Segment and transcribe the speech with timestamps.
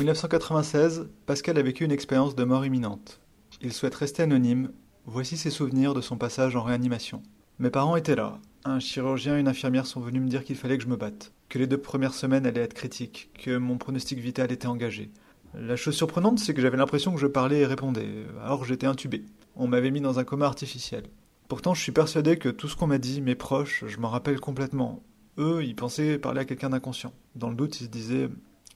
[0.00, 3.20] 1996, Pascal a vécu une expérience de mort imminente.
[3.60, 4.70] Il souhaite rester anonyme.
[5.04, 7.22] Voici ses souvenirs de son passage en réanimation.
[7.58, 8.38] Mes parents étaient là.
[8.64, 11.34] Un chirurgien et une infirmière sont venus me dire qu'il fallait que je me batte,
[11.50, 15.10] que les deux premières semaines allaient être critiques, que mon pronostic vital était engagé.
[15.52, 18.08] La chose surprenante, c'est que j'avais l'impression que je parlais et répondais,
[18.42, 19.26] alors j'étais intubé.
[19.54, 21.04] On m'avait mis dans un coma artificiel.
[21.46, 24.40] Pourtant, je suis persuadé que tout ce qu'on m'a dit, mes proches, je m'en rappelle
[24.40, 25.02] complètement.
[25.36, 27.12] Eux, ils pensaient parler à quelqu'un d'inconscient.
[27.34, 28.30] Dans le doute, ils se disaient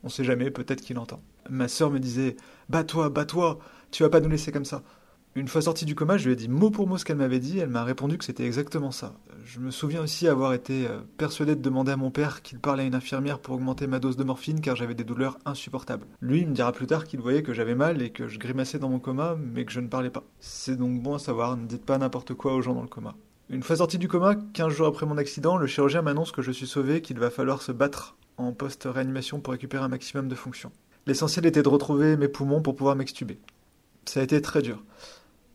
[0.05, 1.23] on sait jamais, peut-être qu'il entend.
[1.51, 2.37] Ma sœur me disait
[2.69, 3.59] Bats-toi, bats-toi,
[3.91, 4.83] tu vas pas nous laisser comme ça.
[5.37, 7.41] Une fois sortie du coma, je lui ai dit mot pour mot ce qu'elle m'avait
[7.41, 9.15] dit, elle m'a répondu que c'était exactement ça.
[9.45, 12.79] Je me souviens aussi avoir été euh, persuadé de demander à mon père qu'il parle
[12.79, 16.07] à une infirmière pour augmenter ma dose de morphine car j'avais des douleurs insupportables.
[16.21, 18.79] Lui, il me dira plus tard qu'il voyait que j'avais mal et que je grimaçais
[18.79, 20.23] dans mon coma, mais que je ne parlais pas.
[20.39, 23.17] C'est donc bon à savoir, ne dites pas n'importe quoi aux gens dans le coma.
[23.51, 26.53] Une fois sorti du coma, 15 jours après mon accident, le chirurgien m'annonce que je
[26.53, 30.73] suis sauvé, qu'il va falloir se battre en post-réanimation pour récupérer un maximum de fonctions.
[31.07, 33.39] L'essentiel était de retrouver mes poumons pour pouvoir m'extuber.
[34.07, 34.83] Ça a été très dur.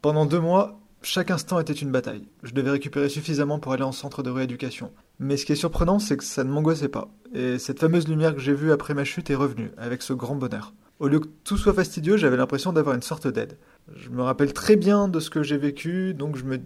[0.01, 2.27] Pendant deux mois, chaque instant était une bataille.
[2.43, 4.91] Je devais récupérer suffisamment pour aller en centre de rééducation.
[5.19, 7.09] Mais ce qui est surprenant, c'est que ça ne m'angoissait pas.
[7.33, 10.35] Et cette fameuse lumière que j'ai vue après ma chute est revenue, avec ce grand
[10.35, 10.73] bonheur.
[10.99, 13.57] Au lieu que tout soit fastidieux, j'avais l'impression d'avoir une sorte d'aide.
[13.95, 16.59] Je me rappelle très bien de ce que j'ai vécu, donc je me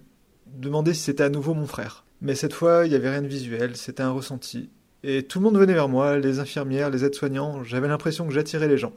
[0.48, 2.04] demandais si c'était à nouveau mon frère.
[2.22, 4.70] Mais cette fois, il n'y avait rien de visuel, c'était un ressenti.
[5.04, 8.70] Et tout le monde venait vers moi, les infirmières, les aides-soignants, j'avais l'impression que j'attirais
[8.70, 8.94] les gens.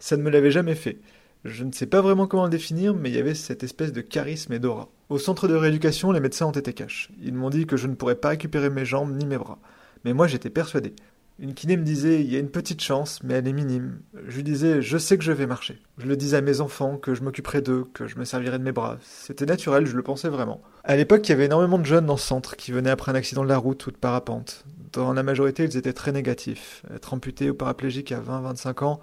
[0.00, 0.98] Ça ne me l'avait jamais fait.
[1.44, 4.00] Je ne sais pas vraiment comment le définir, mais il y avait cette espèce de
[4.00, 4.88] charisme et d'aura.
[5.10, 7.10] Au centre de rééducation, les médecins ont été cash.
[7.22, 9.58] Ils m'ont dit que je ne pourrais pas récupérer mes jambes ni mes bras.
[10.04, 10.94] Mais moi j'étais persuadé.
[11.38, 14.00] Une kiné me disait il y a une petite chance, mais elle est minime.
[14.26, 15.80] Je lui disais je sais que je vais marcher.
[15.98, 18.64] Je le disais à mes enfants que je m'occuperai d'eux, que je me servirais de
[18.64, 18.98] mes bras.
[19.02, 20.62] C'était naturel, je le pensais vraiment.
[20.82, 23.16] À l'époque, il y avait énormément de jeunes dans ce centre qui venaient après un
[23.16, 24.64] accident de la route ou de parapente.
[24.94, 26.84] Dans la majorité, ils étaient très négatifs.
[26.94, 29.00] Être amputé ou paraplégique à 20-25 ans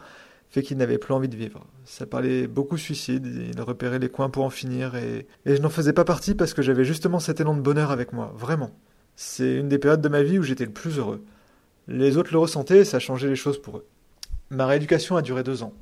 [0.50, 1.66] fait qu'ils n'avaient plus envie de vivre.
[1.86, 5.70] Ça parlait beaucoup suicide, ils repéraient les coins pour en finir, et, et je n'en
[5.70, 8.72] faisais pas partie parce que j'avais justement cet élan de bonheur avec moi, vraiment.
[9.16, 11.24] C'est une des périodes de ma vie où j'étais le plus heureux.
[11.88, 13.86] Les autres le ressentaient et ça changeait les choses pour eux.
[14.50, 15.74] Ma rééducation a duré deux ans.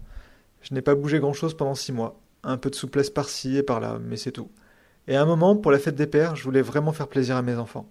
[0.62, 2.20] Je n'ai pas bougé grand-chose pendant six mois.
[2.44, 4.50] Un peu de souplesse par-ci et par-là, mais c'est tout.
[5.08, 7.42] Et à un moment, pour la fête des pères, je voulais vraiment faire plaisir à
[7.42, 7.90] mes enfants.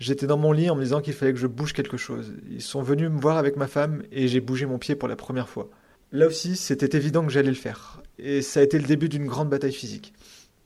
[0.00, 2.32] J'étais dans mon lit en me disant qu'il fallait que je bouge quelque chose.
[2.50, 5.16] Ils sont venus me voir avec ma femme et j'ai bougé mon pied pour la
[5.16, 5.68] première fois.
[6.10, 8.02] Là aussi, c'était évident que j'allais le faire.
[8.18, 10.14] Et ça a été le début d'une grande bataille physique.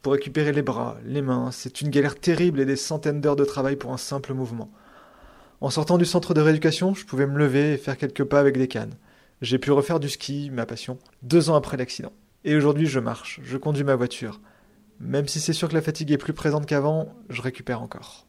[0.02, 3.44] Pour récupérer les bras, les mains, c'est une galère terrible et des centaines d'heures de
[3.44, 4.70] travail pour un simple mouvement.
[5.60, 8.56] En sortant du centre de rééducation, je pouvais me lever et faire quelques pas avec
[8.56, 8.94] des cannes.
[9.42, 12.12] J'ai pu refaire du ski, ma passion, deux ans après l'accident.
[12.44, 14.40] Et aujourd'hui, je marche, je conduis ma voiture.
[15.00, 18.28] Même si c'est sûr que la fatigue est plus présente qu'avant, je récupère encore.